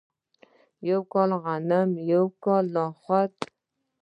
[0.89, 3.33] یو کال غنم یو کال نخود.